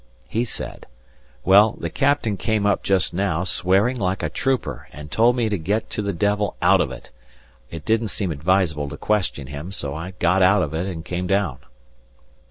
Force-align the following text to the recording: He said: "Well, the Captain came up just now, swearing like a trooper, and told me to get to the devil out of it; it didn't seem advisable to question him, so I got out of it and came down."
He 0.27 0.45
said: 0.45 0.87
"Well, 1.45 1.73
the 1.79 1.91
Captain 1.91 2.35
came 2.35 2.65
up 2.65 2.81
just 2.81 3.13
now, 3.13 3.43
swearing 3.43 3.99
like 3.99 4.23
a 4.23 4.29
trooper, 4.29 4.87
and 4.91 5.11
told 5.11 5.35
me 5.35 5.47
to 5.47 5.59
get 5.59 5.91
to 5.91 6.01
the 6.01 6.11
devil 6.11 6.57
out 6.59 6.81
of 6.81 6.91
it; 6.91 7.11
it 7.69 7.85
didn't 7.85 8.07
seem 8.07 8.31
advisable 8.31 8.89
to 8.89 8.97
question 8.97 9.45
him, 9.45 9.71
so 9.71 9.93
I 9.93 10.15
got 10.17 10.41
out 10.41 10.63
of 10.63 10.73
it 10.73 10.87
and 10.87 11.05
came 11.05 11.27
down." 11.27 11.59